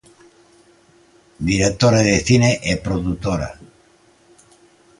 [1.49, 3.49] Directora de cine e produtora.